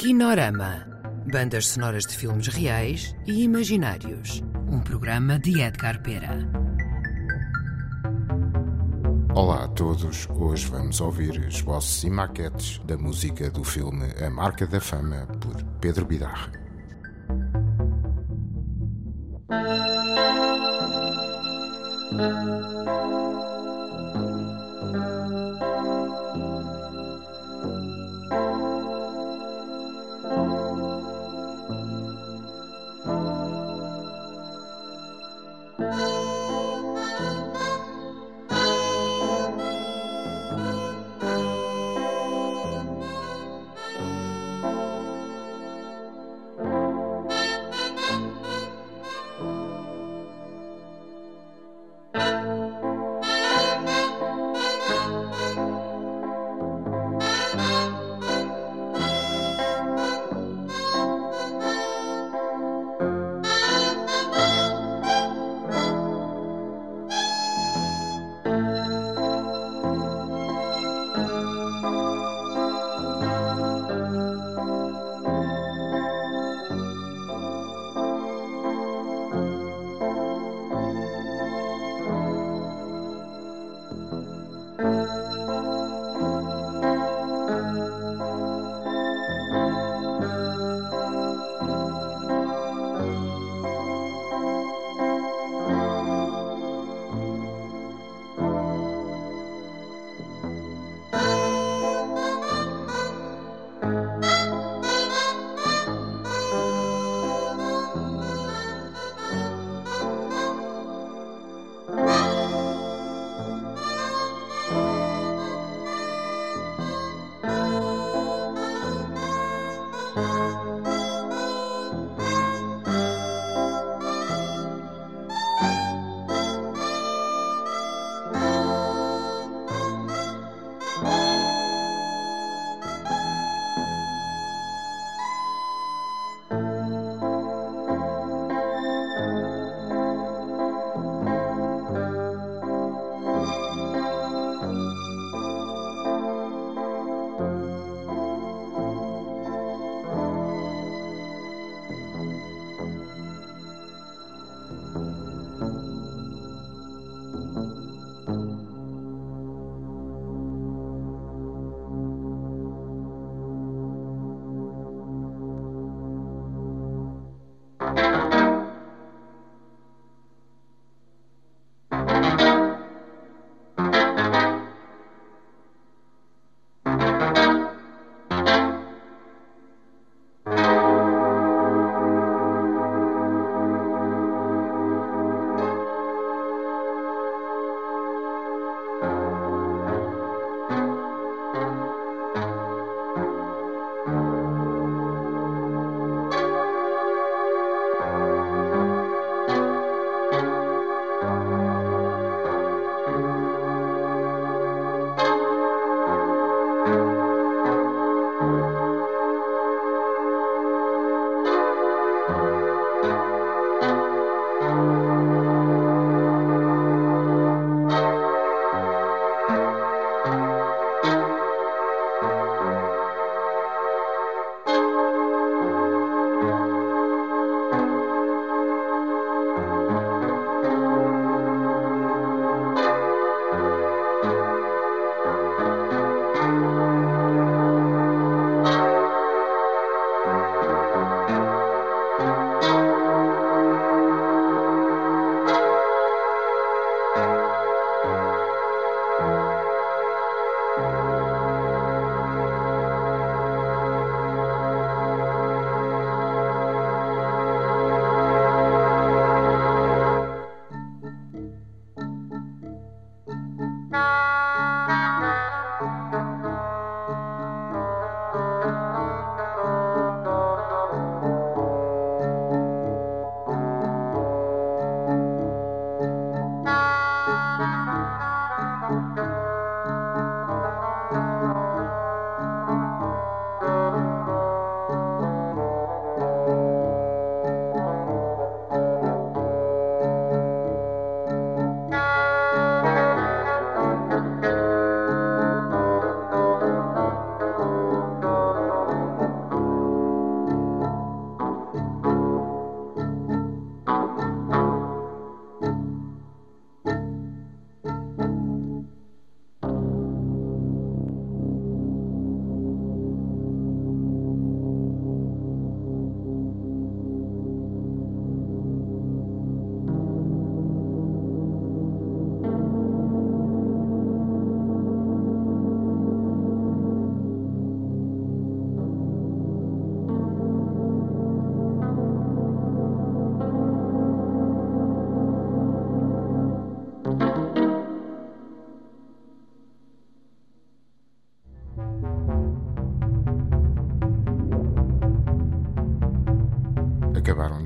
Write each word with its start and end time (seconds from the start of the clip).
Kinorama. 0.00 0.86
Bandas 1.30 1.66
sonoras 1.66 2.06
de 2.06 2.16
filmes 2.16 2.46
reais 2.46 3.14
e 3.26 3.42
imaginários. 3.42 4.42
Um 4.66 4.80
programa 4.80 5.38
de 5.38 5.60
Edgar 5.60 6.02
Pera. 6.02 6.38
Olá 9.34 9.64
a 9.64 9.68
todos, 9.68 10.26
hoje 10.30 10.68
vamos 10.68 11.02
ouvir 11.02 11.44
esboços 11.46 12.02
e 12.02 12.08
maquetes 12.08 12.78
da 12.86 12.96
música 12.96 13.50
do 13.50 13.62
filme 13.62 14.06
A 14.24 14.30
Marca 14.30 14.66
da 14.66 14.80
Fama 14.80 15.26
por 15.38 15.62
Pedro 15.82 16.06
Bidarra. 16.06 16.50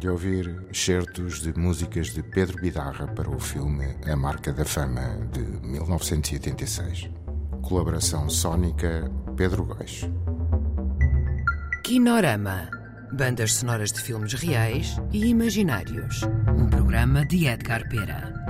De 0.00 0.08
ouvir 0.08 0.66
certos 0.72 1.40
de 1.40 1.56
músicas 1.56 2.08
de 2.08 2.24
Pedro 2.24 2.60
Bidarra 2.60 3.06
para 3.06 3.30
o 3.30 3.38
filme 3.38 3.96
A 4.04 4.16
Marca 4.16 4.52
da 4.52 4.64
Fama 4.64 5.16
de 5.32 5.40
1986. 5.64 7.08
Colaboração 7.62 8.28
sónica 8.28 9.08
Pedro 9.36 9.64
Góis. 9.64 10.08
Kinorama. 11.84 12.68
Bandas 13.12 13.54
sonoras 13.54 13.92
de 13.92 14.00
filmes 14.00 14.32
reais 14.32 14.96
e 15.12 15.26
imaginários. 15.26 16.22
Um 16.58 16.68
programa 16.68 17.24
de 17.24 17.46
Edgar 17.46 17.88
Pera. 17.88 18.43